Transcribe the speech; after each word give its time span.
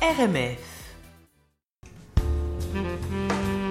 RMF. 0.00 0.58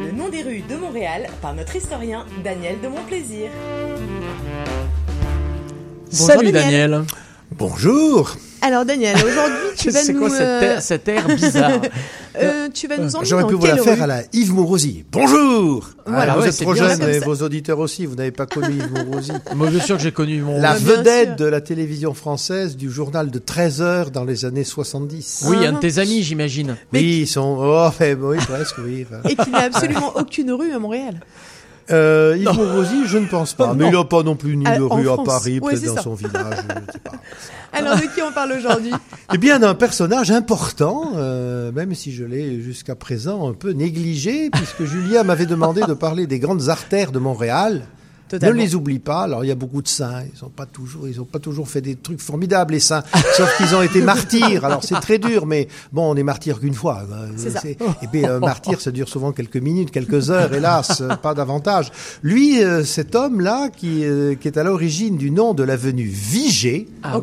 Le 0.04 0.12
nom 0.12 0.28
des 0.28 0.44
rues 0.44 0.62
de 0.70 0.76
Montréal 0.76 1.28
par 1.42 1.54
notre 1.54 1.74
historien 1.74 2.26
Daniel 2.44 2.82
de 2.82 2.90
Montplaisir. 2.90 3.50
Salut 6.12 6.52
Daniel. 6.52 7.06
Bonjour. 7.52 8.36
Alors 8.62 8.86
Daniel, 8.86 9.16
aujourd'hui 9.18 9.58
tu 9.78 9.90
vas 9.92 10.00
C'est 10.00 10.14
nous 10.14 10.20
quoi 10.20 10.30
cette 10.30 10.42
euh, 10.42 10.62
air, 10.76 10.82
cet 10.82 11.08
air 11.08 11.28
bizarre 11.28 11.82
euh, 12.38 12.70
tu 12.74 12.88
vas 12.88 12.98
nous 12.98 13.16
emmener 13.16 13.28
J'aurais 13.30 13.46
pu 13.48 13.54
vous 13.54 13.66
la 13.66 13.78
faire 13.78 14.02
à 14.02 14.08
la 14.08 14.24
Yves 14.34 14.54
Mourouzi. 14.54 15.06
Bonjour. 15.12 15.90
Voilà, 16.06 16.34
vous 16.36 16.42
ouais, 16.42 16.48
êtes 16.48 16.54
c'est 16.54 16.64
trop 16.64 16.74
jeune, 16.76 16.98
mais 17.00 17.20
vos 17.20 17.36
auditeurs 17.36 17.80
aussi. 17.80 18.06
Vous 18.06 18.16
n'avez 18.16 18.32
pas 18.32 18.46
connu 18.46 18.76
Yves 18.76 18.92
Mourouzi. 19.06 19.32
Moi, 19.56 19.70
je 19.72 19.78
suis 19.78 19.86
sûr 19.86 19.98
que 19.98 20.04
j'ai 20.04 20.12
connu 20.12 20.42
mon. 20.42 20.60
La 20.60 20.74
Ouais, 20.74 20.80
bien 20.80 20.96
vedette 20.98 21.38
de 21.38 21.46
la 21.46 21.62
télévision 21.62 22.14
française 22.14 22.76
du 22.78 22.90
journal 22.92 23.30
de 23.32 23.40
13 23.40 23.82
heures 23.82 24.12
dans 24.12 24.24
les 24.24 24.46
années 24.46 24.64
70. 24.64 25.46
Oui, 25.48 25.58
un 25.66 25.70
Ah. 25.70 25.72
de 25.74 25.80
tes 25.80 26.00
amis, 26.00 26.24
j'imagine. 26.24 26.78
Oui, 26.94 27.20
ils 27.22 27.28
sont. 27.28 27.58
Oh, 27.60 27.90
fait, 27.92 28.16
oui, 28.20 28.38
presque, 28.38 28.76
oui. 28.80 29.06
enfin. 29.10 29.22
Et 29.30 29.36
qu'il 29.36 29.52
n'a 29.52 29.64
absolument 29.64 30.14
aucune 30.16 30.52
rue 30.52 30.72
à 30.74 30.80
Montréal. 30.80 31.20
Euh, 31.92 32.36
Yves 32.38 32.52
Mourouzi, 32.54 33.06
je 33.08 33.18
ne 33.18 33.28
pense 33.28 33.54
pas. 33.54 33.68
Non. 33.68 33.74
Mais 33.76 33.88
il 33.88 33.94
n'a 33.94 34.04
pas 34.04 34.24
non 34.24 34.36
plus 34.36 34.58
ni 34.58 34.66
Ah, 34.68 34.78
de 34.78 34.84
en 34.84 34.90
rue 34.90 35.10
à. 35.10 35.18
Paris, 35.24 35.60
Ouais, 35.62 35.72
peut-être 35.74 35.86
dans 35.86 35.96
ça. 35.96 36.02
son 36.02 36.14
village. 36.16 36.34
je 36.88 36.92
sais 36.94 37.00
pas. 37.00 37.12
Alors 37.74 37.96
de 37.96 38.02
qui 38.02 38.22
on 38.22 38.32
parle 38.32 38.54
aujourd'hui? 38.54 38.92
Eh 39.34 39.38
bien, 39.38 39.60
d'un 39.60 39.76
personnage 39.76 40.32
important, 40.32 41.12
euh, 41.18 41.72
même 41.74 41.94
si 41.94 42.14
je 42.14 42.24
l'ai 42.24 42.62
jusqu'à 42.62 42.96
présent 42.96 43.50
un 43.50 43.54
peu 43.54 43.72
négligé, 43.72 44.50
puisque 44.50 44.86
Julien 44.86 45.24
m'avait 45.24 45.46
demandé 45.46 45.82
de 45.86 45.94
parler 45.94 46.28
des 46.28 46.40
grandes 46.40 46.70
artères 46.70 47.12
de 47.12 47.20
Montréal. 47.20 47.82
Ne 48.34 48.52
les 48.52 48.76
oublie 48.76 49.00
pas. 49.00 49.24
Alors, 49.24 49.44
il 49.44 49.48
y 49.48 49.52
a 49.52 49.56
beaucoup 49.56 49.82
de 49.82 49.88
saints. 49.88 50.24
Ils 50.34 50.44
ont 50.44 50.50
pas 50.50 50.66
toujours, 50.66 51.08
ils 51.08 51.20
ont 51.22 51.26
pas 51.26 51.40
toujours 51.40 51.68
fait 51.68 51.82
des 51.82 51.96
trucs 51.96 52.22
formidables, 52.22 52.74
les 52.74 52.80
saints. 52.80 53.04
Sauf 53.38 53.56
qu'ils 53.58 53.76
ont 53.76 53.82
été 53.82 54.02
martyrs. 54.02 54.66
Alors, 54.66 54.84
c'est 54.84 55.00
très 55.00 55.18
dur, 55.18 55.46
mais 55.46 55.68
bon, 55.92 56.12
on 56.12 56.16
est 56.16 56.24
martyr 56.24 56.60
qu'une 56.60 56.74
fois. 56.74 57.04
C'est 57.36 57.52
ça. 57.52 57.62
Et 57.68 58.08
puis, 58.12 58.26
un 58.26 58.40
martyr, 58.40 58.82
ça 58.82 58.92
dure 58.92 59.10
souvent 59.10 59.32
quelques 59.32 59.58
minutes, 59.58 59.92
quelques 59.92 60.30
heures, 60.30 60.54
hélas, 60.54 61.02
euh, 61.02 61.16
pas 61.16 61.34
davantage. 61.34 61.92
Lui, 62.24 62.64
euh, 62.64 62.84
cet 62.84 63.16
homme-là, 63.16 63.70
qui, 63.70 64.04
euh, 64.06 64.36
qui 64.36 64.48
est 64.48 64.58
à 64.58 64.64
l'origine 64.64 65.18
du 65.18 65.32
nom 65.32 65.54
de 65.54 65.64
l'avenue 65.64 66.08
Vigée, 66.08 66.88
Ah 67.04 67.20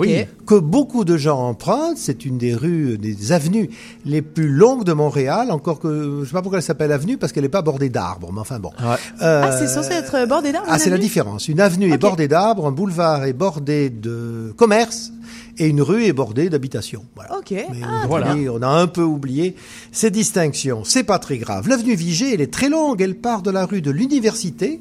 que 0.46 0.54
beaucoup 0.54 1.04
de 1.04 1.16
gens 1.16 1.38
empruntent. 1.38 1.96
C'est 1.96 2.24
une 2.24 2.38
des 2.38 2.54
rues, 2.54 2.98
des 2.98 3.32
avenues 3.32 3.70
les 4.04 4.22
plus 4.22 4.48
longues 4.48 4.84
de 4.84 4.92
Montréal. 4.92 5.50
Encore 5.50 5.80
que, 5.80 6.20
je 6.22 6.26
sais 6.26 6.32
pas 6.32 6.42
pourquoi 6.42 6.58
elle 6.58 6.64
s'appelle 6.64 6.92
avenue, 6.92 7.16
parce 7.16 7.32
qu'elle 7.32 7.44
n'est 7.44 7.48
pas 7.48 7.62
bordée 7.62 7.88
d'arbres. 7.88 8.30
Mais 8.32 8.40
enfin 8.40 8.58
bon. 8.58 8.70
Ouais. 8.80 8.96
Euh, 9.22 9.42
Ah, 9.44 9.52
c'est 9.58 9.66
censé 9.66 9.92
être 9.92 10.26
bordé 10.26 10.52
d'arbres 10.52 10.68
ah, 10.70 10.78
la 10.94 11.00
différence. 11.02 11.48
Une 11.48 11.60
avenue 11.60 11.92
est 11.92 11.98
bordée 11.98 12.28
d'arbres, 12.28 12.66
un 12.66 12.72
boulevard 12.72 13.24
est 13.24 13.32
bordé 13.32 13.90
de 13.90 14.52
commerce 14.56 15.12
et 15.58 15.66
une 15.68 15.82
rue 15.82 16.04
est 16.04 16.12
bordée 16.12 16.48
d'habitations. 16.50 17.04
Voilà. 17.14 17.36
Ok. 17.38 17.50
Mais 17.52 17.80
Ah, 17.84 18.04
voilà. 18.08 18.34
on 18.52 18.62
a 18.62 18.68
un 18.68 18.86
peu 18.86 19.02
oublié 19.02 19.54
ces 19.92 20.10
distinctions. 20.10 20.82
C'est 20.84 21.04
pas 21.04 21.18
très 21.18 21.38
grave. 21.38 21.68
L'avenue 21.68 21.94
Vigée, 21.94 22.34
elle 22.34 22.40
est 22.40 22.52
très 22.52 22.68
longue. 22.68 23.00
Elle 23.02 23.16
part 23.16 23.42
de 23.42 23.50
la 23.50 23.66
rue 23.66 23.82
de 23.82 23.90
l'Université 23.90 24.80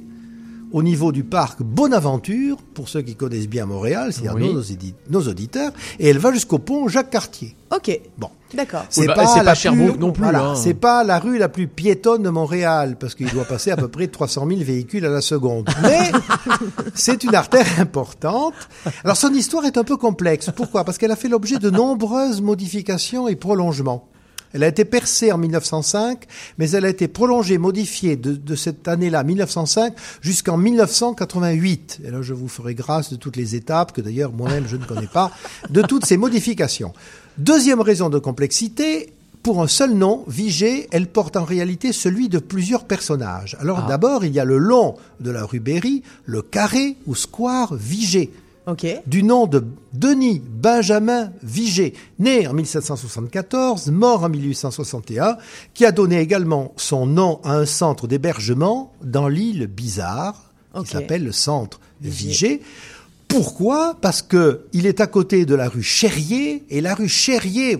au 0.73 0.81
niveau 0.83 1.11
du 1.11 1.23
parc 1.23 1.61
Bonaventure, 1.61 2.57
pour 2.73 2.89
ceux 2.89 3.01
qui 3.01 3.15
connaissent 3.15 3.47
bien 3.47 3.65
Montréal, 3.67 4.11
c'est-à-dire 4.11 4.35
Oui. 4.35 4.83
nos, 5.09 5.21
auditeurs, 5.21 5.71
et 5.99 6.09
elle 6.09 6.17
va 6.17 6.33
jusqu'au 6.33 6.57
pont 6.57 6.87
Jacques-Cartier. 6.87 7.55
ok. 7.73 7.99
Bon. 8.17 8.29
D'accord. 8.53 8.85
Oui, 8.97 9.07
bah, 9.07 9.25
c'est 9.25 9.43
pas 9.43 9.55
Sherbrooke 9.55 9.97
non 9.99 10.11
plus, 10.11 10.21
Voilà, 10.23 10.49
hein. 10.49 10.55
c'est 10.55 10.75
pas 10.75 11.03
la 11.03 11.17
rue 11.17 11.39
la 11.39 11.49
plus 11.49 11.67
piétonne 11.67 12.21
de 12.21 12.29
Montréal 12.29 12.97
parce 12.99 13.15
qu'il 13.15 13.27
doit 13.31 13.45
passer 13.45 13.71
à 13.71 13.77
peu 13.77 13.87
près 13.87 14.07
300 14.07 14.45
000 14.47 14.61
véhicules 14.61 15.03
à 15.05 15.09
la 15.09 15.21
seconde. 15.21 15.67
Mais 15.81 16.11
c'est 16.93 17.23
une 17.23 17.33
artère 17.33 17.65
importante. 17.79 18.53
Alors 19.03 19.17
son 19.17 19.33
histoire 19.33 19.65
est 19.65 19.77
un 19.77 19.83
peu 19.83 19.97
complexe. 19.97 20.51
Pourquoi? 20.55 20.83
Parce 20.83 20.99
qu'elle 20.99 21.09
a 21.11 21.15
fait 21.15 21.29
l'objet 21.29 21.57
de 21.57 21.71
nombreuses 21.71 22.41
modifications 22.41 23.27
et 23.27 23.35
prolongements. 23.35 24.07
Elle 24.53 24.63
a 24.63 24.67
été 24.67 24.85
percée 24.85 25.31
en 25.31 25.37
1905, 25.37 26.25
mais 26.57 26.69
elle 26.71 26.85
a 26.85 26.89
été 26.89 27.07
prolongée, 27.07 27.57
modifiée 27.57 28.15
de, 28.15 28.33
de 28.33 28.55
cette 28.55 28.87
année-là, 28.87 29.23
1905, 29.23 29.93
jusqu'en 30.21 30.57
1988. 30.57 32.01
Et 32.05 32.11
là, 32.11 32.21
je 32.21 32.33
vous 32.33 32.47
ferai 32.47 32.75
grâce 32.75 33.11
de 33.11 33.15
toutes 33.15 33.35
les 33.35 33.55
étapes, 33.55 33.91
que 33.93 34.01
d'ailleurs 34.01 34.31
moi-même 34.31 34.65
je 34.67 34.77
ne 34.77 34.85
connais 34.85 35.07
pas, 35.07 35.31
de 35.69 35.81
toutes 35.81 36.05
ces 36.05 36.17
modifications. 36.17 36.93
Deuxième 37.37 37.81
raison 37.81 38.09
de 38.09 38.19
complexité, 38.19 39.13
pour 39.41 39.61
un 39.61 39.67
seul 39.67 39.93
nom, 39.93 40.23
Vigée, 40.27 40.87
elle 40.91 41.07
porte 41.07 41.35
en 41.35 41.43
réalité 41.43 41.91
celui 41.91 42.29
de 42.29 42.39
plusieurs 42.39 42.85
personnages. 42.85 43.57
Alors 43.59 43.81
Ah. 43.83 43.89
d'abord, 43.89 44.23
il 44.23 44.31
y 44.33 44.39
a 44.39 44.45
le 44.45 44.57
long 44.57 44.95
de 45.19 45.31
la 45.31 45.43
rue 45.43 45.59
Berry, 45.59 46.01
le 46.25 46.41
carré 46.41 46.95
ou 47.07 47.15
square 47.15 47.73
Vigée 47.73 48.31
Du 49.07 49.23
nom 49.23 49.45
de 49.45 49.65
Denis 49.91 50.41
Benjamin 50.41 51.31
Vigée, 51.41 51.93
né 52.19 52.47
en 52.47 52.53
1774, 52.53 53.91
mort 53.91 54.23
en 54.23 54.29
1861, 54.29 55.37
qui 55.73 55.85
a 55.85 55.91
donné 55.91 56.19
également 56.19 56.73
son 56.77 57.05
nom 57.05 57.41
à 57.43 57.55
un 57.55 57.65
centre 57.65 58.07
d'hébergement 58.07 58.93
dans 59.03 59.27
l'île 59.27 59.67
Bizarre, 59.67 60.53
qui 60.81 60.91
s'appelle 60.91 61.25
le 61.25 61.33
centre 61.33 61.81
Vigée. 61.99 62.61
Pourquoi? 63.27 63.97
Parce 63.99 64.21
que 64.21 64.61
il 64.73 64.85
est 64.85 65.01
à 65.01 65.07
côté 65.07 65.45
de 65.45 65.55
la 65.55 65.67
rue 65.67 65.83
Cherrier 65.83 66.63
et 66.69 66.79
la 66.79 66.93
rue 66.93 67.09
Cherrier, 67.09 67.77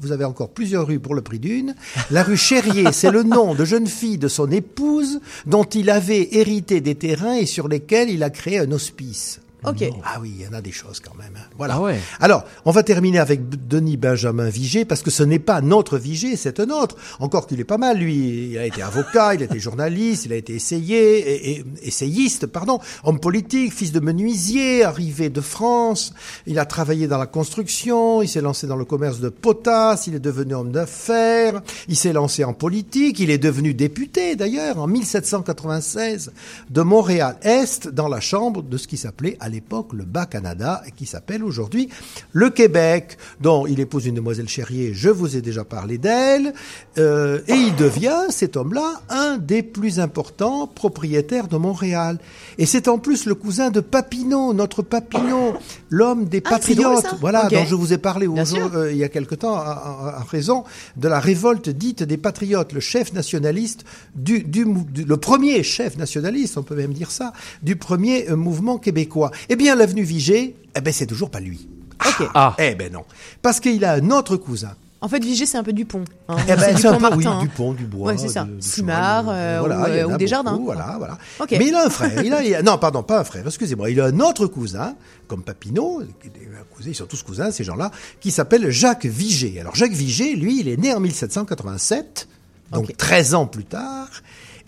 vous 0.00 0.12
avez 0.12 0.24
encore 0.24 0.50
plusieurs 0.50 0.86
rues 0.86 1.00
pour 1.00 1.14
le 1.14 1.22
prix 1.22 1.38
d'une. 1.40 1.74
La 2.10 2.22
rue 2.22 2.36
Cherrier, 2.36 2.84
c'est 2.92 3.10
le 3.10 3.22
nom 3.22 3.54
de 3.54 3.64
jeune 3.64 3.86
fille 3.86 4.18
de 4.18 4.28
son 4.28 4.50
épouse 4.50 5.20
dont 5.46 5.64
il 5.64 5.90
avait 5.90 6.36
hérité 6.36 6.80
des 6.80 6.94
terrains 6.94 7.36
et 7.36 7.46
sur 7.46 7.66
lesquels 7.66 8.10
il 8.10 8.22
a 8.22 8.30
créé 8.30 8.58
un 8.58 8.70
hospice. 8.70 9.40
Ok. 9.64 9.84
Ah 10.04 10.18
oui, 10.20 10.32
il 10.38 10.44
y 10.44 10.48
en 10.48 10.52
a 10.52 10.60
des 10.60 10.72
choses 10.72 11.00
quand 11.00 11.14
même. 11.16 11.32
hein. 11.36 11.44
Voilà. 11.56 11.74
Ah 11.76 11.80
ouais. 11.80 11.98
Alors, 12.20 12.44
on 12.64 12.70
va 12.72 12.82
terminer 12.82 13.18
avec 13.20 13.48
Denis 13.68 13.96
Benjamin 13.96 14.48
Vigée, 14.48 14.84
parce 14.84 15.02
que 15.02 15.10
ce 15.10 15.22
n'est 15.22 15.38
pas 15.38 15.60
notre 15.60 15.98
Vigée, 15.98 16.36
c'est 16.36 16.58
un 16.60 16.70
autre. 16.70 16.96
Encore 17.20 17.46
qu'il 17.46 17.60
est 17.60 17.64
pas 17.64 17.78
mal, 17.78 17.98
lui. 17.98 18.50
Il 18.52 18.58
a 18.58 18.66
été 18.66 18.82
avocat, 18.82 19.34
il 19.34 19.42
a 19.42 19.44
été 19.44 19.58
journaliste, 19.60 20.24
il 20.26 20.32
a 20.32 20.36
été 20.36 20.54
essayé, 20.54 21.18
et, 21.18 21.50
et- 21.60 21.64
essayiste, 21.82 22.46
pardon, 22.46 22.80
homme 23.04 23.20
politique, 23.20 23.72
fils 23.72 23.92
de 23.92 24.00
menuisier, 24.00 24.84
arrivé 24.84 25.30
de 25.30 25.40
France. 25.40 26.12
Il 26.46 26.58
a 26.58 26.64
travaillé 26.66 27.06
dans 27.06 27.18
la 27.18 27.26
construction, 27.26 28.20
il 28.22 28.28
s'est 28.28 28.40
lancé 28.40 28.66
dans 28.66 28.76
le 28.76 28.84
commerce 28.84 29.20
de 29.20 29.28
potasse, 29.28 30.06
il 30.08 30.14
est 30.16 30.20
devenu 30.20 30.54
homme 30.54 30.72
d'affaires, 30.72 31.60
il 31.88 31.96
s'est 31.96 32.12
lancé 32.12 32.42
en 32.44 32.52
politique, 32.52 33.20
il 33.20 33.30
est 33.30 33.38
devenu 33.38 33.74
député 33.74 34.34
d'ailleurs 34.36 34.78
en 34.78 34.86
1796 34.86 36.32
de 36.70 36.82
Montréal-Est 36.82 37.88
dans 37.88 38.08
la 38.08 38.20
chambre 38.20 38.62
de 38.62 38.76
ce 38.76 38.88
qui 38.88 38.96
s'appelait 38.96 39.36
à 39.40 39.48
l'époque 39.52 39.92
le 39.92 40.04
Bas-Canada 40.04 40.82
et 40.86 40.90
qui 40.90 41.06
s'appelle 41.06 41.44
aujourd'hui 41.44 41.88
le 42.32 42.50
Québec, 42.50 43.16
dont 43.40 43.66
il 43.66 43.78
épouse 43.78 44.06
une 44.06 44.16
demoiselle 44.16 44.48
Cherrier, 44.48 44.92
je 44.94 45.10
vous 45.10 45.36
ai 45.36 45.40
déjà 45.42 45.62
parlé 45.64 45.98
d'elle, 45.98 46.52
euh, 46.98 47.40
et 47.46 47.54
il 47.54 47.76
devient, 47.76 48.24
cet 48.30 48.56
homme-là, 48.56 49.00
un 49.08 49.36
des 49.38 49.62
plus 49.62 50.00
importants 50.00 50.66
propriétaires 50.66 51.46
de 51.48 51.56
Montréal. 51.56 52.18
Et 52.58 52.66
c'est 52.66 52.88
en 52.88 52.98
plus 52.98 53.26
le 53.26 53.34
cousin 53.34 53.70
de 53.70 53.80
Papineau, 53.80 54.52
notre 54.54 54.82
Papineau, 54.82 55.54
l'homme 55.90 56.24
des 56.24 56.38
Ah, 56.44 56.58
drôle, 56.58 56.58
patriotes, 56.58 57.14
voilà, 57.20 57.48
dont 57.48 57.64
je 57.66 57.74
vous 57.74 57.92
ai 57.92 57.98
parlé 57.98 58.26
euh, 58.74 58.90
il 58.90 58.98
y 58.98 59.04
a 59.04 59.08
quelque 59.08 59.34
temps, 59.34 59.54
à, 59.54 60.24
raison 60.30 60.64
de 60.96 61.08
la 61.08 61.20
révolte 61.20 61.68
dite 61.68 62.02
des 62.02 62.16
patriotes, 62.16 62.72
le 62.72 62.80
chef 62.80 63.12
nationaliste 63.12 63.84
du, 64.14 64.42
du, 64.42 64.64
mou- 64.64 64.86
du- 64.90 65.04
le 65.04 65.16
premier 65.18 65.62
chef 65.62 65.96
nationaliste, 65.98 66.56
on 66.56 66.62
peut 66.62 66.74
même 66.76 66.92
dire 66.94 67.10
ça, 67.10 67.32
du 67.62 67.76
premier 67.76 68.30
euh, 68.30 68.36
mouvement 68.36 68.78
québécois. 68.78 69.30
Eh 69.48 69.56
bien, 69.56 69.74
l'avenue 69.74 70.02
Vigée, 70.04 70.56
eh 70.76 70.80
ben, 70.80 70.92
c'est 70.92 71.06
toujours 71.06 71.30
pas 71.30 71.40
lui. 71.40 71.68
Ok. 72.06 72.28
Ah. 72.34 72.54
Eh 72.58 72.74
ben 72.74 72.92
non, 72.92 73.04
parce 73.42 73.60
qu'il 73.60 73.84
a 73.84 73.92
un 73.94 74.10
autre 74.10 74.36
cousin. 74.36 74.72
En 75.00 75.08
fait, 75.08 75.18
Vigée, 75.24 75.46
c'est 75.46 75.58
un 75.58 75.64
peu 75.64 75.72
Dupont. 75.72 76.04
Hein. 76.28 76.36
Eh 76.48 76.54
ben, 76.54 76.76
c'est 76.76 76.86
un 76.86 76.92
Dupont 76.96 77.10
peu, 77.10 77.16
oui, 77.16 77.26
hein. 77.26 77.40
du 77.40 77.48
pont, 77.48 77.72
du 77.72 77.84
bois. 77.86 78.12
Ouais, 78.12 78.18
c'est 78.18 78.28
ça. 78.28 78.46
Simard, 78.60 79.24
euh, 79.28 79.56
voilà, 79.58 79.80
ou, 79.80 79.84
euh, 79.86 80.02
a 80.04 80.14
ou 80.14 80.16
Desjardins, 80.16 80.52
beaucoup, 80.52 80.66
quoi. 80.66 80.74
Voilà, 80.76 80.94
voilà. 80.98 81.18
Ok. 81.40 81.50
Mais 81.58 81.66
il 81.66 81.74
a 81.74 81.86
un 81.86 81.90
frère. 81.90 82.22
Il 82.24 82.32
a, 82.32 82.42
il 82.44 82.54
a- 82.54 82.62
non, 82.64 82.78
pardon, 82.78 83.02
pas 83.02 83.18
un 83.20 83.24
frère. 83.24 83.44
Excusez-moi. 83.44 83.90
Il 83.90 84.00
a 84.00 84.06
un 84.06 84.20
autre 84.20 84.46
cousin, 84.46 84.94
comme 85.26 85.42
Papineau. 85.42 86.02
qui 86.20 86.28
est 86.28 86.30
un 86.56 86.62
cousin, 86.76 86.90
Ils 86.90 86.94
sont 86.94 87.06
tous 87.06 87.22
cousins, 87.24 87.50
ces 87.50 87.64
gens-là, 87.64 87.90
qui 88.20 88.30
s'appelle 88.30 88.70
Jacques 88.70 89.06
Vigée. 89.06 89.58
Alors 89.60 89.74
Jacques 89.74 89.92
Vigée, 89.92 90.36
lui, 90.36 90.60
il 90.60 90.68
est 90.68 90.76
né 90.76 90.94
en 90.94 91.00
1787, 91.00 92.28
donc 92.72 92.84
Ok. 92.90 92.96
13 92.96 93.34
ans 93.34 93.46
plus 93.46 93.64
tard. 93.64 94.08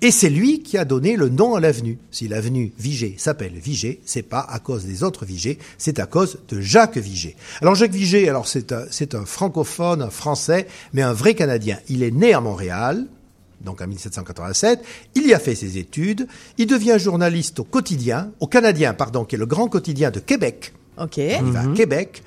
Et 0.03 0.11
c'est 0.11 0.31
lui 0.31 0.63
qui 0.63 0.77
a 0.79 0.85
donné 0.85 1.17
le 1.17 1.29
nom 1.29 1.55
à 1.55 1.61
l'avenue. 1.61 1.99
Si 2.11 2.29
l'avenue 2.29 2.73
Vigée 2.79 3.15
s'appelle 3.19 3.55
Vigée, 3.55 4.01
c'est 4.05 4.23
pas 4.23 4.41
à 4.41 4.59
cause 4.59 4.85
des 4.85 5.03
autres 5.03 5.25
Vigée, 5.25 5.59
c'est 5.79 5.99
à 5.99 6.07
cause 6.07 6.39
de 6.49 6.61
Jacques 6.61 6.99
Vigée. 6.99 7.37
Alors 7.61 7.75
Jacques 7.75 7.93
Vigée, 7.93 8.29
alors 8.29 8.47
c'est 8.47 8.73
un, 8.73 8.85
c'est 8.91 9.15
un 9.15 9.25
francophone, 9.25 10.03
un 10.03 10.11
français, 10.11 10.67
mais 10.93 11.03
un 11.03 11.13
vrai 11.13 11.35
Canadien. 11.35 11.79
Il 11.89 12.03
est 12.03 12.11
né 12.11 12.35
à 12.35 12.41
Montréal, 12.41 13.07
donc 13.65 13.81
en 13.81 13.87
1787. 13.87 14.85
Il 15.15 15.27
y 15.27 15.35
a 15.35 15.39
fait 15.39 15.55
ses 15.55 15.79
études. 15.79 16.29
Il 16.59 16.67
devient 16.67 16.97
journaliste 16.99 17.61
au 17.61 17.65
quotidien, 17.65 18.31
au 18.41 18.47
Canadien, 18.47 18.95
pardon, 18.95 19.25
qui 19.25 19.37
est 19.37 19.39
le 19.39 19.47
grand 19.47 19.69
quotidien 19.69 20.11
de 20.11 20.21
Québec. 20.21 20.73
Ok. 20.99 21.19
Va 21.43 21.61
à 21.61 21.67
Québec, 21.75 22.23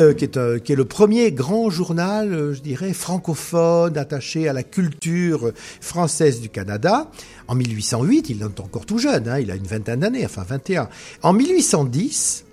euh, 0.00 0.12
qui, 0.14 0.24
est, 0.24 0.36
un- 0.36 0.58
qui 0.58 0.72
est 0.72 0.76
le 0.76 0.84
premier 0.84 1.32
grand 1.32 1.70
journal, 1.70 2.32
euh, 2.32 2.52
je 2.54 2.60
dirais, 2.60 2.92
francophone, 2.92 3.96
attaché 3.96 4.48
à 4.48 4.52
la 4.52 4.62
culture 4.62 5.46
euh, 5.48 5.54
française 5.80 6.40
du 6.40 6.48
Canada. 6.50 7.10
En 7.48 7.54
1808, 7.54 8.28
il 8.30 8.42
est 8.42 8.60
encore 8.60 8.84
tout 8.86 8.98
jeune, 8.98 9.28
hein, 9.28 9.38
il 9.38 9.50
a 9.50 9.54
une 9.56 9.66
vingtaine 9.66 10.00
d'années, 10.00 10.24
enfin 10.26 10.44
21. 10.46 10.88
En 11.22 11.32
1810, 11.32 12.44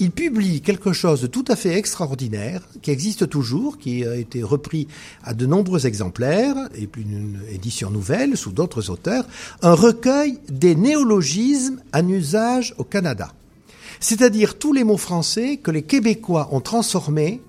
il 0.00 0.10
publie 0.10 0.62
quelque 0.62 0.92
chose 0.92 1.20
de 1.20 1.26
tout 1.28 1.44
à 1.48 1.56
fait 1.56 1.76
extraordinaire, 1.76 2.62
qui 2.80 2.90
existe 2.90 3.28
toujours, 3.28 3.78
qui 3.78 4.04
a 4.04 4.16
été 4.16 4.42
repris 4.42 4.88
à 5.22 5.32
de 5.34 5.46
nombreux 5.46 5.86
exemplaires, 5.86 6.56
et 6.74 6.86
puis 6.86 7.02
une 7.02 7.38
édition 7.52 7.90
nouvelle 7.90 8.36
sous 8.36 8.50
d'autres 8.52 8.90
auteurs, 8.90 9.26
un 9.60 9.74
recueil 9.74 10.38
des 10.50 10.74
néologismes 10.74 11.80
en 11.94 12.08
usage 12.08 12.74
au 12.78 12.84
Canada. 12.84 13.32
C'est-à-dire 14.02 14.58
tous 14.58 14.72
les 14.72 14.82
mots 14.84 14.96
français 14.96 15.58
que 15.58 15.70
les 15.70 15.82
Québécois 15.82 16.48
ont 16.50 16.60
transformés 16.60 17.40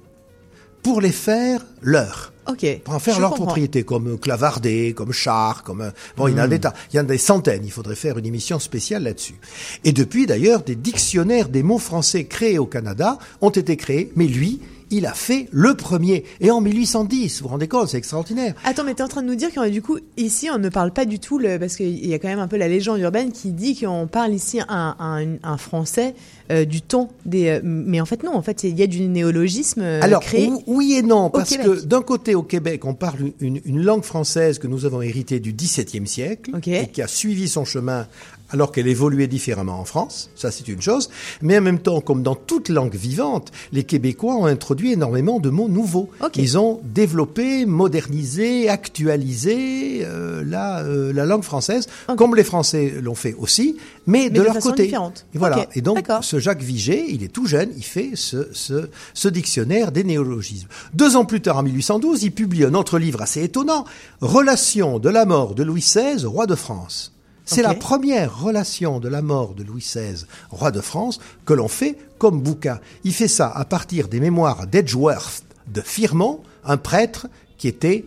pour 0.84 1.02
les 1.02 1.12
faire 1.12 1.66
leurs 1.82 2.32
Ok. 2.48 2.82
pour 2.84 2.94
en 2.94 3.00
faire 3.00 3.20
leur 3.20 3.30
comprends. 3.32 3.46
propriété, 3.46 3.84
comme 3.84 4.20
clavardé, 4.20 4.94
comme 4.94 5.14
char, 5.14 5.64
comme 5.64 5.82
euh, 5.82 5.92
bon, 6.18 6.28
il 6.28 6.32
y 6.32 6.36
en 6.36 6.40
a 6.44 6.48
des 6.48 6.60
tas, 6.60 6.74
il 6.92 6.98
y 6.98 7.00
en 7.00 7.04
a 7.04 7.06
des 7.06 7.18
centaines. 7.18 7.64
Il 7.64 7.72
faudrait 7.72 7.96
faire 7.96 8.18
une 8.18 8.26
émission 8.26 8.60
spéciale 8.60 9.04
là-dessus. 9.04 9.36
Et 9.84 9.94
depuis 9.94 10.26
d'ailleurs, 10.26 10.62
des 10.62 10.76
dictionnaires 10.76 11.50
des 11.50 11.64
mots 11.64 11.80
français 11.80 12.26
créés 12.26 12.60
au 12.60 12.66
Canada 12.66 13.18
ont 13.42 13.50
été 13.50 13.78
créés, 13.78 14.12
mais 14.16 14.28
lui, 14.28 14.60
il 14.94 15.06
a 15.06 15.14
fait 15.14 15.48
le 15.52 15.74
premier. 15.76 16.24
Et 16.40 16.52
en 16.52 16.62
1810, 16.62 17.38
vous 17.42 17.44
vous 17.44 17.50
rendez 17.50 17.68
compte, 17.68 17.90
c'est 17.90 17.98
extraordinaire. 17.98 18.54
Attends, 18.64 18.84
mais 18.84 18.94
t'es 18.94 19.04
en 19.04 19.08
train 19.08 19.22
de 19.22 19.28
nous 19.28 19.36
dire 19.36 19.52
que 19.52 19.70
du 19.70 19.82
coup, 19.82 19.98
ici, 20.18 20.50
on 20.54 20.58
ne 20.60 20.70
parle 20.70 20.92
pas 20.92 21.06
du 21.06 21.20
tout, 21.20 21.40
le, 21.40 21.58
parce 21.60 21.76
qu'il 21.76 22.06
y 22.06 22.14
a 22.14 22.20
quand 22.20 22.28
même 22.28 22.40
un 22.40 22.48
peu 22.48 22.58
la 22.58 22.68
légende 22.68 23.00
urbaine 23.00 23.32
qui 23.32 23.52
dit 23.52 23.76
qu'on 23.80 24.08
parle 24.08 24.34
ici 24.34 24.60
un, 24.70 24.96
un, 25.00 25.26
un 25.44 25.58
français 25.58 26.16
euh, 26.52 26.66
du 26.66 26.82
ton 26.82 27.10
des. 27.26 27.48
euh, 27.48 27.60
mais 27.64 28.00
en 28.02 28.06
fait, 28.06 28.24
non, 28.24 28.36
en 28.36 28.42
fait, 28.42 28.64
il 28.64 28.78
y 28.78 28.84
a 28.84 28.88
du 28.88 29.02
néologisme 29.08 29.82
euh, 29.82 30.00
Alors 30.02 30.22
créé. 30.22 30.48
ou- 30.50 30.64
oui 30.68 30.94
et 30.94 31.02
non, 31.02 31.30
parce 31.30 31.56
que 31.58 31.84
d'un 31.86 32.02
côté 32.02 32.36
au 32.36 32.44
Québec, 32.44 32.86
on 32.86 32.94
parle 32.94 33.32
une, 33.40 33.60
une 33.66 33.82
langue 33.82 34.04
française 34.04 34.60
que 34.60 34.68
nous 34.68 34.86
avons 34.86 35.02
héritée 35.02 35.40
du 35.40 35.54
XVIIe 35.54 36.06
siècle 36.08 36.52
et 36.68 36.88
qui 36.88 37.02
a 37.02 37.08
suivi 37.08 37.48
son 37.48 37.66
chemin 37.66 38.08
alors 38.54 38.72
qu'elle 38.72 38.88
évoluait 38.88 39.28
différemment 39.28 39.80
en 39.80 39.86
France, 39.86 40.30
ça 40.36 40.50
c'est 40.52 40.68
une 40.70 40.82
chose, 40.82 41.10
mais 41.42 41.58
en 41.58 41.62
même 41.62 41.80
temps, 41.80 42.00
comme 42.00 42.24
dans 42.24 42.36
toute 42.36 42.70
langue 42.70 42.96
vivante, 42.96 43.52
les 43.74 43.84
Québécois 43.84 44.36
ont 44.36 44.46
introduit 44.46 44.94
énormément 44.94 45.40
de 45.40 45.50
mots 45.50 45.68
nouveaux. 45.68 46.10
Ok. 46.24 46.38
Ils 46.38 46.58
ont 46.58 46.80
développé, 46.84 47.66
modernisé, 47.66 48.70
actualisé 48.70 50.02
euh, 50.04 50.44
la, 50.46 50.80
euh, 50.84 51.12
la 51.14 51.26
langue 51.26 51.44
française, 51.44 51.88
Ok. 52.08 52.16
comme 52.18 52.36
les 52.36 52.44
Français 52.44 52.94
l'ont 53.02 53.16
fait 53.16 53.34
aussi, 53.34 53.78
mais, 54.06 54.24
Mais 54.26 54.30
de, 54.30 54.36
de 54.40 54.42
leur 54.44 54.54
façon 54.54 54.70
côté. 54.70 54.84
différente. 54.84 55.26
Et 55.34 55.38
voilà. 55.38 55.68
Et 55.74 55.82
donc, 55.82 56.08
ce 56.22 56.40
Jacques 56.40 56.62
Vigée, 56.62 57.06
il 57.10 57.24
est 57.24 57.28
tout 57.30 57.48
jeune, 57.48 57.70
il 57.76 57.84
fait 57.84 58.12
ce, 58.16 58.48
ce, 58.54 58.90
ce 59.14 59.28
dictionnaire 59.28 59.92
des 59.92 60.04
néologismes. 60.04 60.68
Deux 60.94 61.16
ans 61.16 61.26
plus 61.26 61.42
tard, 61.42 61.58
en 61.58 61.64
1812, 61.64 62.24
il 62.24 62.32
publie 62.32 62.66
un 62.66 62.74
autre 62.76 63.00
livre 63.00 63.22
assez 63.22 63.44
étonnant, 63.44 63.86
Relation 64.22 65.00
de 65.00 65.10
la 65.10 65.26
mort 65.26 65.56
de 65.56 65.64
Louis 65.64 65.82
XVI, 65.82 66.26
roi 66.26 66.46
de 66.46 66.56
France. 66.56 67.13
C'est 67.46 67.62
la 67.62 67.74
première 67.76 68.40
relation 68.42 69.00
de 69.00 69.10
la 69.10 69.22
mort 69.22 69.54
de 69.54 69.64
Louis 69.64 69.82
XVI, 69.82 70.26
roi 70.50 70.72
de 70.72 70.82
France, 70.82 71.20
que 71.46 71.54
l'on 71.54 71.68
fait 71.68 71.98
comme 72.18 72.42
bouquin. 72.42 72.80
Il 73.04 73.14
fait 73.14 73.28
ça 73.28 73.50
à 73.50 73.66
partir 73.66 74.08
des 74.08 74.20
mémoires 74.20 74.66
d'Edgeworth 74.68 75.44
de 75.68 75.82
Firmont, 75.82 76.42
un 76.64 76.78
prêtre 76.78 77.28
qui 77.58 77.68
était 77.68 78.06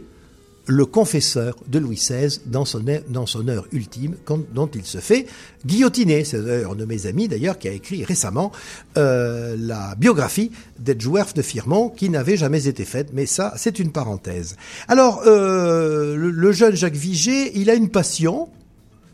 le 0.69 0.85
confesseur 0.85 1.55
de 1.69 1.79
Louis 1.79 1.95
XVI 1.97 2.41
dans 2.47 2.65
son, 2.65 2.89
heure- 2.89 3.03
dans 3.09 3.25
son 3.27 3.47
heure 3.47 3.67
ultime, 3.71 4.17
quand- 4.25 4.41
dont 4.53 4.67
il 4.75 4.85
se 4.85 4.99
fait 4.99 5.27
guillotiner. 5.65 6.25
C'est 6.25 6.65
un 6.65 6.75
de 6.75 6.85
mes 6.85 7.07
amis, 7.07 7.29
d'ailleurs, 7.29 7.59
qui 7.59 7.69
a 7.69 7.73
écrit 7.73 8.05
récemment 8.05 8.51
euh, 8.97 9.55
la 9.59 9.95
biographie 9.97 10.51
d'Edgeworth 10.81 11.37
de 11.37 11.43
Firmont, 11.43 11.89
qui 11.91 12.11
n'avait 12.11 12.37
jamais 12.37 12.67
été 12.67 12.85
faite, 12.85 13.11
mais 13.13 13.27
ça, 13.27 13.55
c'est 13.57 13.79
une 13.79 13.93
parenthèse. 13.93 14.57
Alors, 14.89 15.23
euh, 15.27 16.17
le, 16.17 16.31
le 16.33 16.53
jeune 16.53 16.75
Jacques 16.75 16.97
Vigée, 16.97 17.53
il 17.57 17.71
a 17.71 17.75
une 17.75 17.89
passion, 17.91 18.49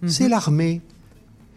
c'est 0.07 0.29
l'armée. 0.29 0.81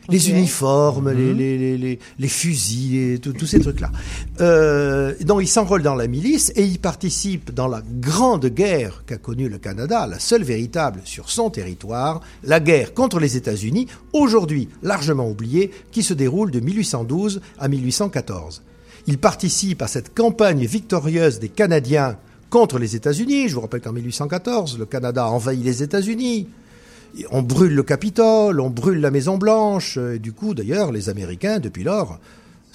Les 0.07 0.30
uniformes, 0.30 1.12
les, 1.12 1.33
les, 1.33 1.57
les, 1.57 1.77
les, 1.80 2.00
les 2.19 2.27
fusils, 2.27 3.19
tous 3.19 3.47
ces 3.47 3.59
trucs-là. 3.59 3.92
Euh, 4.39 5.15
donc 5.21 5.42
il 5.42 5.47
s'enrôle 5.47 5.81
dans 5.81 5.95
la 5.95 6.06
milice 6.06 6.51
et 6.56 6.63
il 6.63 6.77
participe 6.77 7.51
dans 7.51 7.68
la 7.68 7.81
grande 7.81 8.45
guerre 8.45 9.03
qu'a 9.07 9.18
connue 9.18 9.50
le 9.50 9.57
Canada, 9.57 10.06
la 10.06 10.19
seule 10.19 10.44
véritable 10.44 11.01
sur 11.06 11.31
son 11.31 11.50
territoire, 11.50 12.21
la 12.44 12.59
guerre 12.59 12.94
contre 12.94 13.19
les 13.19 13.36
États-Unis, 13.36 13.88
aujourd'hui 14.13 14.69
largement 14.83 15.27
oubliée, 15.27 15.71
qui 15.92 16.03
se 16.03 16.13
déroule 16.13 16.51
de 16.51 16.59
1812 16.59 17.42
à 17.57 17.68
1814. 17.68 18.62
Il 19.07 19.18
participe 19.18 19.81
à 19.81 19.88
cette 19.88 20.13
campagne 20.13 20.65
victorieuse 20.65 21.39
des 21.39 21.50
Canadiens 21.50 22.18
contre 22.51 22.77
les 22.77 22.95
États-Unis. 22.95 23.50
Je 23.50 23.56
vous 23.56 23.62
rappelle 23.62 23.81
qu'en 23.81 23.92
1814, 23.92 24.77
le 24.77 24.86
Canada 24.86 25.27
envahit 25.27 25.63
les 25.63 25.81
États-Unis. 25.81 26.47
On 27.31 27.41
brûle 27.41 27.73
le 27.73 27.83
Capitole, 27.83 28.59
on 28.59 28.69
brûle 28.69 29.00
la 29.00 29.12
Maison 29.12 29.38
Blanche. 29.38 29.97
Et 29.97 30.19
du 30.19 30.33
coup, 30.33 30.53
d'ailleurs, 30.53 30.91
les 30.91 31.09
Américains, 31.09 31.59
depuis 31.59 31.83
lors, 31.83 32.19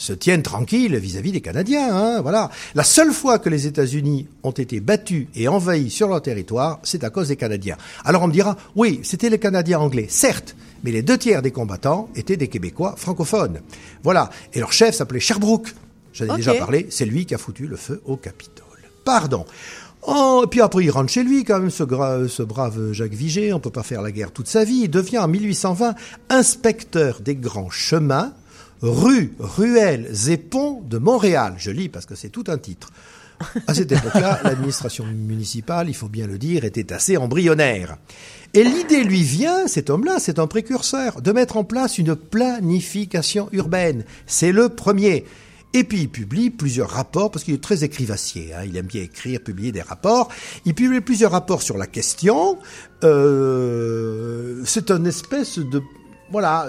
se 0.00 0.12
tiennent 0.12 0.42
tranquilles 0.42 0.96
vis-à-vis 0.96 1.32
des 1.32 1.40
Canadiens. 1.40 1.94
Hein, 1.94 2.20
voilà. 2.22 2.50
La 2.75 2.84
seule 2.84 3.12
fois 3.12 3.38
que 3.38 3.48
les 3.48 3.66
États-Unis 3.66 4.26
ont 4.42 4.50
été 4.50 4.81
battus 4.81 5.26
et 5.34 5.46
envahis 5.46 5.90
sur 5.90 6.08
leur 6.08 6.22
territoire, 6.22 6.81
c'est 6.82 7.04
à 7.04 7.10
cause 7.10 7.28
des 7.28 7.37
Canadiens. 7.37 7.76
Alors 8.04 8.22
on 8.22 8.28
me 8.28 8.32
dira, 8.32 8.56
oui, 8.76 9.00
c'était 9.02 9.28
les 9.28 9.38
Canadiens 9.38 9.78
anglais, 9.78 10.06
certes, 10.08 10.56
mais 10.84 10.90
les 10.90 11.02
deux 11.02 11.19
tiers 11.19 11.43
des 11.43 11.50
combattants 11.50 12.08
étaient 12.16 12.38
des 12.38 12.48
Québécois 12.48 12.94
francophones. 12.96 13.60
Voilà. 14.02 14.31
Et 14.54 14.60
leur 14.60 14.72
chef 14.72 14.94
s'appelait 14.94 15.20
Sherbrooke. 15.20 15.75
J'en 16.12 16.34
ai 16.34 16.36
déjà 16.38 16.54
parlé. 16.54 16.86
C'est 16.90 17.04
lui 17.04 17.26
qui 17.26 17.34
a 17.34 17.38
foutu 17.38 17.66
le 17.66 17.76
feu 17.76 18.00
au 18.06 18.16
Capitole. 18.16 18.66
Pardon. 19.04 19.44
Oh, 20.06 20.43
et 20.44 20.49
puis 20.49 20.61
après, 20.61 20.85
il 20.85 20.91
rentre 20.91 21.11
chez 21.12 21.23
lui, 21.23 21.44
quand 21.44 21.58
même, 21.58 21.70
ce, 21.70 21.82
brave 22.43 22.93
Jacques 22.93 23.12
Vigée. 23.12 23.52
On 23.52 23.61
peut 23.61 23.70
pas 23.70 23.82
faire 23.82 24.02
la 24.02 24.12
guerre 24.12 24.32
toute 24.32 24.49
sa 24.49 24.64
vie. 24.64 24.82
Il 24.85 24.91
devient 24.91 25.19
en 25.19 25.29
1820 25.29 25.94
inspecteur 26.31 27.20
des 27.20 27.37
grands 27.37 27.70
chemins, 27.70 28.32
rues, 28.81 29.35
ruelles 29.38 30.11
et 30.29 30.37
ponts 30.38 30.82
de 30.88 30.99
Montréal. 30.99 31.55
Je 31.58 31.70
lis 31.70 31.88
parce 31.88 32.06
que 32.06 32.14
c'est 32.14 32.31
tout 32.31 32.44
un 32.49 32.58
titre. 32.58 32.91
À 33.67 33.75
cette 33.75 33.93
époque-là, 33.93 34.41
l'administration 34.44 35.05
municipale, 35.06 35.88
il 35.88 35.94
faut 35.94 36.08
bien 36.08 36.26
le 36.26 36.38
dire, 36.38 36.64
était 36.64 36.93
assez 36.93 37.17
embryonnaire. 37.17 37.96
Et 38.53 38.64
l'idée 38.64 39.05
lui 39.05 39.23
vient, 39.23 39.67
cet 39.67 39.91
homme-là, 39.91 40.19
c'est 40.19 40.38
un 40.38 40.46
précurseur, 40.46 41.23
de 41.23 41.32
mettre 41.32 41.56
en 41.56 41.64
place 41.64 41.99
une 41.99 42.17
planification 42.17 43.49
urbaine. 43.53 44.05
C'est 44.26 44.53
le 44.53 44.69
premier. 44.69 45.25
Et 45.72 45.84
puis 45.84 46.00
il 46.00 46.08
publie 46.08 46.50
plusieurs 46.50 46.90
rapports, 46.90 47.31
parce 47.31 47.44
qu'il 47.44 47.55
est 47.55 47.62
très 47.62 47.84
écrivassier, 47.84 48.52
hein, 48.55 48.62
il 48.67 48.76
aime 48.76 48.87
bien 48.87 49.02
écrire, 49.02 49.40
publier 49.40 49.70
des 49.70 49.82
rapports. 49.82 50.28
Il 50.64 50.75
publie 50.75 51.00
plusieurs 51.00 51.31
rapports 51.31 51.62
sur 51.62 51.78
la 51.78 51.87
question. 51.87 52.58
Euh, 53.05 54.62
c'est 54.64 54.90
une 54.90 55.06
espèce 55.06 55.58
de 55.58 55.81
voilà, 56.32 56.69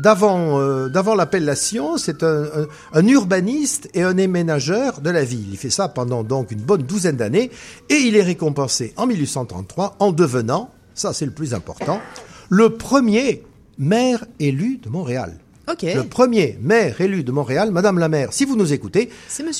d'avant 0.00 0.58
euh, 0.58 0.88
d'avant 0.88 1.14
l'appellation, 1.14 1.98
c'est 1.98 2.22
un, 2.22 2.44
un- 2.44 2.66
un 2.94 3.06
urbaniste 3.06 3.90
et 3.92 4.02
un 4.02 4.16
éménageur 4.16 5.02
de 5.02 5.10
la 5.10 5.24
ville. 5.24 5.48
Il 5.50 5.58
fait 5.58 5.68
ça 5.68 5.88
pendant 5.88 6.22
donc 6.24 6.50
une 6.52 6.60
bonne 6.62 6.82
douzaine 6.82 7.16
d'années 7.16 7.50
et 7.90 7.96
il 7.96 8.16
est 8.16 8.22
récompensé 8.22 8.94
en 8.96 9.06
1833 9.06 9.96
en 9.98 10.10
devenant, 10.12 10.70
ça 10.94 11.12
c'est 11.12 11.26
le 11.26 11.32
plus 11.32 11.52
important, 11.52 12.00
le 12.48 12.70
premier 12.70 13.42
maire 13.76 14.24
élu 14.40 14.78
de 14.78 14.88
Montréal. 14.88 15.36
Ok. 15.68 15.82
Le 15.82 16.02
premier 16.04 16.58
maire 16.60 17.00
élu 17.00 17.22
de 17.22 17.30
Montréal, 17.32 17.70
Madame 17.70 17.98
la 17.98 18.08
maire, 18.08 18.32
si 18.32 18.44
vous 18.44 18.56
nous 18.56 18.72
écoutez, 18.72 19.10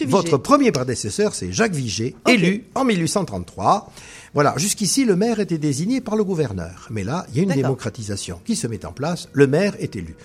votre 0.06 0.36
premier 0.36 0.72
prédécesseur, 0.72 1.34
c'est 1.34 1.52
Jacques 1.52 1.74
Vigée, 1.74 2.16
Ok. 2.26 2.32
élu 2.34 2.64
en 2.74 2.84
1833. 2.84 3.90
Voilà, 4.34 4.54
jusqu'ici, 4.56 5.04
le 5.04 5.14
maire 5.14 5.40
était 5.40 5.58
désigné 5.58 6.00
par 6.00 6.16
le 6.16 6.24
gouverneur. 6.24 6.88
Mais 6.90 7.04
là, 7.04 7.26
il 7.30 7.36
y 7.36 7.40
a 7.40 7.42
une 7.44 7.50
démocratisation 7.52 8.40
qui 8.44 8.56
se 8.56 8.66
met 8.66 8.84
en 8.84 8.92
place. 8.92 9.28
Le 9.32 9.46
maire 9.46 9.74
est 9.78 9.94
élu. 9.94 10.16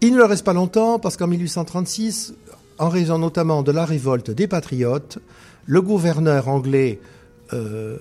Il 0.00 0.12
ne 0.12 0.18
le 0.18 0.24
reste 0.24 0.44
pas 0.44 0.52
longtemps 0.52 0.98
parce 0.98 1.16
qu'en 1.16 1.26
1836, 1.26 2.34
en 2.78 2.88
raison 2.88 3.18
notamment 3.18 3.62
de 3.62 3.72
la 3.72 3.84
révolte 3.84 4.30
des 4.30 4.46
patriotes, 4.46 5.18
le 5.66 5.82
gouverneur 5.82 6.48
anglais 6.48 7.00
euh, 7.52 7.96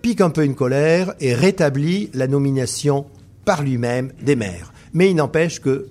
pique 0.00 0.20
un 0.20 0.30
peu 0.30 0.44
une 0.44 0.54
colère 0.54 1.14
et 1.20 1.34
rétablit 1.34 2.10
la 2.14 2.26
nomination 2.26 3.06
par 3.44 3.62
lui-même 3.62 4.12
des 4.22 4.34
maires. 4.36 4.72
Mais 4.94 5.10
il 5.10 5.16
n'empêche 5.16 5.60
que 5.60 5.88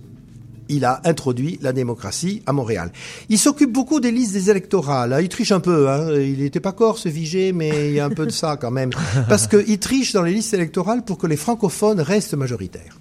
il 0.70 0.86
a 0.86 1.01
introduit 1.05 1.60
la 1.62 1.74
démocratie 1.74 2.41
à 2.46 2.53
Montréal. 2.53 2.91
Il 3.29 3.38
s'occupe 3.39 3.72
beaucoup 3.72 4.00
des 4.00 4.12
listes 4.12 4.34
des 4.34 4.50
électorales. 4.50 5.13
hein. 5.13 5.22
Il 5.22 5.29
triche 5.29 5.51
un 5.51 5.60
peu. 5.60 5.89
Hein. 5.89 6.13
Il 6.20 6.39
n'était 6.39 6.60
pas 6.60 6.72
corse, 6.72 7.08
Vigée, 7.08 7.51
mais 7.51 7.89
il 7.89 7.96
y 7.96 8.00
a 8.00 8.05
un 8.05 8.10
peu 8.10 8.25
de 8.25 8.32
ça 8.32 8.58
quand 8.58 8.72
même. 8.72 8.89
Parce 9.29 9.48
qu'il 9.48 9.79
triche 9.79 10.13
dans 10.13 10.24
les 10.24 10.34
listes 10.34 10.53
électorales 10.53 11.03
pour 11.03 11.17
que 11.17 11.27
les 11.27 11.38
francophones 11.38 12.00
restent 12.01 12.34
majoritaires. 12.36 13.00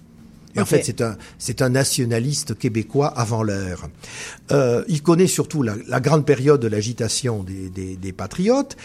Et 0.55 0.59
en 0.59 0.65
fait, 0.65 0.83
c'est 0.85 1.01
un, 1.01 1.17
c'est 1.39 1.63
un 1.63 1.69
nationaliste 1.69 2.55
québécois 2.55 3.07
avant 3.07 3.41
l'heure. 3.41 3.89
Euh, 4.51 4.83
il 4.87 5.01
connaît 5.01 5.25
surtout 5.25 5.63
la, 5.63 5.73
la 5.87 5.99
grande 5.99 6.27
période 6.27 6.61
de 6.61 6.67
l'agitation 6.67 7.41
des, 7.41 7.69
des, 7.71 7.95
des 7.95 8.11
patriotes. 8.13 8.77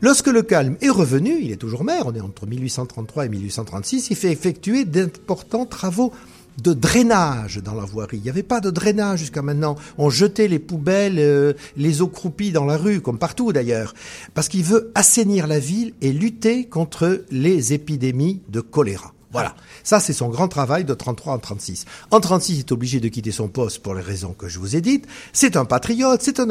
Lorsque 0.00 0.28
le 0.28 0.42
calme 0.42 0.76
est 0.80 0.90
revenu, 0.90 1.38
il 1.40 1.50
est 1.50 1.56
toujours 1.56 1.82
maire, 1.84 2.04
on 2.06 2.14
est 2.14 2.20
entre 2.20 2.46
1833 2.46 3.26
et 3.26 3.28
1836, 3.28 4.08
il 4.10 4.16
fait 4.16 4.30
effectuer 4.32 4.84
d'importants 4.84 5.66
travaux 5.66 6.12
de 6.58 6.72
drainage 6.72 7.58
dans 7.62 7.74
la 7.74 7.84
voirie. 7.84 8.18
Il 8.18 8.22
n'y 8.22 8.30
avait 8.30 8.42
pas 8.42 8.60
de 8.60 8.70
drainage 8.70 9.20
jusqu'à 9.20 9.42
maintenant. 9.42 9.76
On 9.98 10.10
jetait 10.10 10.48
les 10.48 10.58
poubelles, 10.58 11.18
euh, 11.18 11.52
les 11.76 12.02
eaux 12.02 12.08
croupies 12.08 12.52
dans 12.52 12.64
la 12.64 12.76
rue, 12.76 13.00
comme 13.00 13.18
partout 13.18 13.52
d'ailleurs, 13.52 13.94
parce 14.34 14.48
qu'il 14.48 14.64
veut 14.64 14.90
assainir 14.94 15.46
la 15.46 15.58
ville 15.58 15.94
et 16.00 16.12
lutter 16.12 16.66
contre 16.66 17.24
les 17.30 17.72
épidémies 17.72 18.40
de 18.48 18.60
choléra. 18.60 19.12
Voilà. 19.32 19.54
Ça, 19.82 19.98
c'est 19.98 20.12
son 20.12 20.28
grand 20.28 20.46
travail 20.48 20.84
de 20.84 20.92
33 20.94 21.32
en 21.34 21.38
36. 21.38 21.86
En 22.10 22.20
36, 22.20 22.52
il 22.52 22.58
est 22.60 22.72
obligé 22.72 23.00
de 23.00 23.08
quitter 23.08 23.32
son 23.32 23.48
poste 23.48 23.78
pour 23.80 23.94
les 23.94 24.02
raisons 24.02 24.34
que 24.34 24.46
je 24.48 24.58
vous 24.58 24.76
ai 24.76 24.80
dites. 24.80 25.06
C'est 25.32 25.56
un 25.56 25.64
patriote, 25.64 26.20
c'est 26.22 26.38
un 26.38 26.46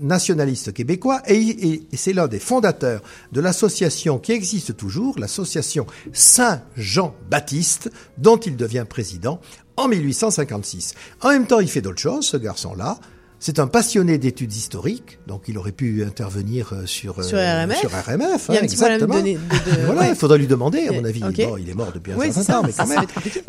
nationaliste 0.00 0.72
québécois 0.72 1.20
et- 1.26 1.82
et 1.92 1.96
c'est 1.96 2.12
l'un 2.14 2.26
des 2.26 2.38
fondateurs 2.38 3.02
de 3.32 3.40
l'association 3.40 4.18
qui 4.18 4.32
existe 4.32 4.76
toujours, 4.76 5.18
l'association 5.18 5.86
Saint-Jean-Baptiste, 6.12 7.90
dont 8.18 8.36
il 8.38 8.56
devient 8.56 8.86
président 8.88 9.40
en 9.76 9.88
1856. 9.88 10.94
En 11.20 11.28
même 11.30 11.46
temps, 11.46 11.60
il 11.60 11.68
fait 11.68 11.80
d'autres 11.80 12.00
choses, 12.00 12.26
ce 12.26 12.36
garçon-là. 12.36 12.98
C'est 13.46 13.58
un 13.58 13.66
passionné 13.66 14.16
d'études 14.16 14.54
historiques, 14.56 15.18
donc 15.26 15.42
il 15.48 15.58
aurait 15.58 15.70
pu 15.70 16.02
intervenir 16.02 16.72
euh, 16.72 16.86
sur, 16.86 17.18
euh, 17.18 17.22
Sur 17.22 17.36
RMF. 17.36 17.78
sur 17.78 17.90
RMF, 17.90 18.46
Il 18.48 18.54
y 18.54 18.56
a 18.56 18.60
hein, 18.60 18.62
un 18.62 18.66
petit 18.66 18.76
problème 18.76 19.00
de 19.00 19.06
Voilà, 19.84 20.00
ouais. 20.00 20.08
il 20.08 20.14
faudrait 20.16 20.38
lui 20.38 20.46
demander, 20.46 20.88
à 20.88 20.92
mon 20.92 21.04
avis. 21.04 21.20
Bon, 21.20 21.58
il 21.58 21.68
est 21.68 21.74
mort 21.74 21.92
depuis 21.94 22.12
un 22.12 22.16
Oui, 22.16 22.32
certain 22.32 22.62
temps, 22.62 22.62
mais 22.66 22.72
quand 22.72 22.86
même. 22.86 23.04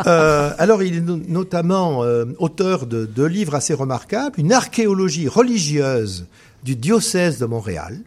Euh, 0.05 0.51
alors, 0.57 0.83
il 0.83 0.97
est 0.97 0.99
no- 0.99 1.15
notamment 1.29 2.03
euh, 2.03 2.25
auteur 2.39 2.87
de 2.87 3.05
deux 3.05 3.27
livres 3.27 3.55
assez 3.55 3.73
remarquables, 3.73 4.37
une 4.37 4.51
archéologie 4.51 5.29
religieuse 5.29 6.25
du 6.65 6.75
diocèse 6.75 7.39
de 7.39 7.45
Montréal. 7.45 7.97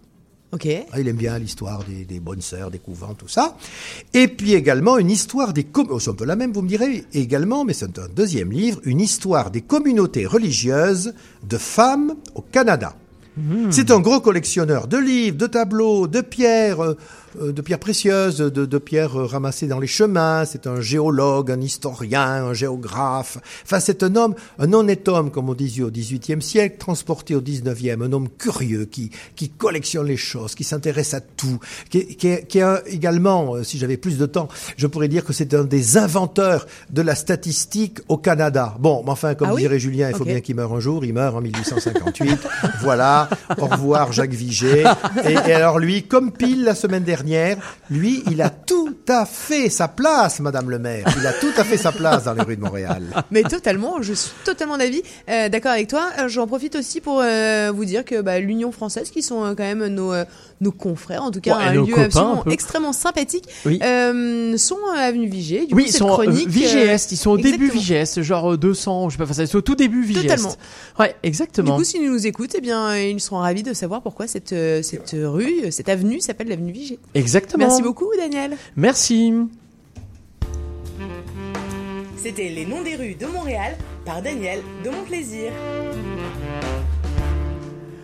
Ok. 0.50 0.67
Ah, 0.93 0.99
Il 1.00 1.09
aime 1.09 1.17
bien 1.17 1.38
l'histoire 1.38 1.85
des, 1.85 2.05
des 2.07 2.21
bonnes 2.21 2.40
sœurs, 2.40 2.71
des 2.71 2.78
couvents, 2.78 3.12
tout 3.14 3.28
ça. 3.28 3.57
Et 4.14 4.28
puis 4.28 4.55
également 4.55 4.97
une 4.97 5.11
histoire 5.11 5.52
des... 5.52 5.64
com- 5.64 5.88
oh, 5.90 6.00
c'est 6.00 6.09
un 6.11 6.14
peu 6.14 6.25
la 6.25 6.37
même, 6.37 6.52
vous 6.52 6.62
me 6.62 6.69
direz. 6.69 7.05
Également, 7.12 7.64
mais 7.67 7.75
c'est 7.75 7.99
un 7.99 8.09
deuxième 8.14 8.50
livre, 8.50 8.81
une 8.85 9.00
histoire 9.00 9.50
des 9.50 9.61
communautés 9.61 10.25
religieuses 10.25 11.12
de 11.47 11.59
femmes 11.59 12.14
au 12.35 12.40
Canada. 12.43 12.97
C'est 13.71 13.93
un 13.93 14.00
gros 14.00 14.19
collectionneur 14.21 14.88
de 14.88 14.97
livres, 14.97 15.37
de 15.37 15.47
tableaux, 15.47 16.09
de 16.09 16.23
pierres, 16.23 16.83
euh, 16.83 16.97
de 17.41 17.61
pierres 17.63 17.79
précieuses, 17.79 18.39
de, 18.39 18.49
de 18.67 18.79
pierres 18.79 19.17
euh, 19.19 19.27
ramassées 19.27 19.67
dans 19.67 19.79
les 19.79 19.87
chemins. 19.87 20.45
C'est 20.45 20.67
un 20.67 20.81
géologue, 20.81 21.51
un 21.51 21.61
historien, 21.61 22.23
un 22.23 22.55
géographe. 22.55 23.39
Enfin, 23.65 23.81
c'est 23.81 24.03
un 24.03 24.15
homme, 24.17 24.35
un 24.59 24.73
honnête 24.73 25.09
homme, 25.09 25.31
comme 25.31 25.49
on 25.49 25.55
disait 25.55 25.83
au 25.83 25.91
XVIIIe 25.91 26.43
siècle, 26.43 26.77
transporté 26.79 27.35
au 27.35 27.41
XIXe, 27.41 28.01
un 28.01 28.13
homme 28.13 28.29
curieux 28.39 28.85
qui, 28.87 29.11
qui 29.37 29.49
collectionne 29.51 30.07
les 30.07 30.17
choses, 30.17 30.55
qui 30.55 30.65
s'intéresse 30.65 31.15
à 31.15 31.21
tout, 31.21 31.59
qui, 31.91 32.07
qui, 32.17 32.37
qui 32.49 32.61
un- 32.61 32.81
également, 32.87 33.55
euh, 33.57 33.63
si 33.65 33.79
j'avais 33.79 33.97
plus 33.97 34.19
de 34.19 34.27
temps, 34.27 34.49
je 34.77 34.87
pourrais 34.87 35.09
dire 35.09 35.25
que 35.25 35.33
c'est 35.33 35.55
un 35.55 35.65
des 35.65 35.97
inventeurs 35.97 36.67
de 36.91 37.03
la 37.03 37.15
statistique 37.15 37.99
au 38.09 38.17
Canada. 38.19 38.75
Bon, 38.79 39.03
mais 39.05 39.11
enfin, 39.11 39.35
comme 39.35 39.49
Ah 39.51 39.55
oui 39.55 39.63
dirait 39.63 39.79
Julien, 39.79 40.09
il 40.11 40.17
faut 40.17 40.25
bien 40.25 40.41
qu'il 40.41 40.55
meure 40.57 40.73
un 40.73 40.81
jour. 40.81 41.05
Il 41.05 41.13
meurt 41.15 41.35
en 41.37 41.41
1858. 41.41 42.39
voilà. 42.83 43.29
Au 43.59 43.67
revoir, 43.67 44.13
Jacques 44.13 44.33
Vigée. 44.35 44.85
Et, 45.25 45.33
et 45.33 45.53
alors 45.53 45.79
lui, 45.79 46.05
comme 46.05 46.33
pile 46.33 46.65
la 46.65 46.75
semaine 46.75 47.05
dernière, 47.05 47.18
lui, 47.91 48.23
il 48.31 48.43
a 48.43 48.51
tout 48.51 48.95
à 49.09 49.27
fait 49.27 49.69
sa 49.71 49.89
place, 49.89 50.41
Madame 50.41 50.71
le 50.71 50.79
maire. 50.79 51.07
Il 51.21 51.27
a 51.27 51.33
tout 51.33 51.53
à 51.57 51.65
fait 51.65 51.77
sa 51.77 51.93
place 51.93 52.25
dans 52.25 52.35
les 52.35 52.43
rues 52.43 52.57
de 52.57 52.61
Montréal. 52.63 53.03
Mais 53.31 53.43
totalement, 53.43 54.03
je 54.03 54.13
suis 54.13 54.31
totalement 54.45 54.77
d'avis, 54.79 55.03
euh, 55.29 55.49
d'accord 55.49 55.73
avec 55.73 55.89
toi. 55.89 56.09
Euh, 56.19 56.29
J'en 56.29 56.47
profite 56.47 56.77
aussi 56.77 57.01
pour 57.01 57.21
euh, 57.23 57.73
vous 57.75 57.85
dire 57.85 58.05
que 58.05 58.21
bah, 58.21 58.39
l'Union 58.39 58.73
française, 58.73 59.11
qui 59.11 59.23
sont 59.23 59.45
euh, 59.45 59.55
quand 59.55 59.63
même 59.65 59.87
nos, 59.87 60.13
euh, 60.13 60.25
nos 60.61 60.73
confrères, 60.73 61.23
en 61.23 61.31
tout 61.31 61.41
cas 61.41 61.57
Ouais, 61.57 61.65
un 61.65 61.73
nos 61.75 61.87
lieu 61.87 61.95
copains, 61.95 62.05
absolument 62.07 62.43
un 62.47 62.51
extrêmement 62.51 62.93
sympathique, 62.93 63.45
Oui. 63.65 63.79
euh, 63.83 64.57
sont 64.57 64.79
à 64.97 65.01
Avenue 65.01 65.29
Vigée. 65.29 65.67
Du 65.67 65.75
oui, 65.75 65.85
coup, 65.85 65.89
ils 65.89 65.93
sont 65.93 66.09
chronique, 66.09 66.49
VGS, 66.49 67.09
ils 67.13 67.17
sont 67.17 67.31
au 67.31 67.39
début. 67.39 67.71
VGS, 67.71 68.21
genre 68.23 68.53
euh, 68.53 68.57
200, 68.59 69.09
je 69.11 69.15
sais 69.15 69.19
pas, 69.19 69.25
enfin, 69.31 69.47
c'est 69.47 69.55
au 69.55 69.61
tout 69.61 69.75
début 69.75 70.03
VGS. 70.05 70.23
Totalement. 70.23 70.55
Ouais, 70.99 71.09
Du 71.23 71.29
exactement. 71.29 71.77
coup, 71.77 71.85
s'ils 71.85 72.11
nous 72.11 72.27
écoutent, 72.27 72.55
eh 72.57 72.61
bien, 72.61 72.97
ils 72.97 73.21
seront 73.21 73.39
ravis 73.39 73.63
de 73.63 73.73
savoir 73.73 74.03
pourquoi 74.03 74.27
cette, 74.27 74.55
cette 74.83 75.15
rue, 75.19 75.71
cette 75.71 75.89
avenue 75.89 76.21
s'appelle 76.21 76.49
l'avenue 76.49 76.73
Vigée. 76.73 76.99
Exactement. 77.15 77.67
Merci 77.67 77.83
beaucoup, 77.83 78.11
Daniel. 78.17 78.57
Merci. 78.77 79.33
C'était 82.17 82.49
Les 82.49 82.67
Noms 82.67 82.83
des 82.83 82.97
rues 82.97 83.15
de 83.15 83.27
Montréal 83.27 83.77
par 84.05 84.23
Daniel 84.23 84.61
de 84.85 84.91
Mon 84.91 85.03
Plaisir. 85.05 85.53